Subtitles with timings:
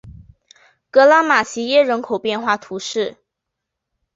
[0.89, 3.17] 格拉马齐耶人口变化图示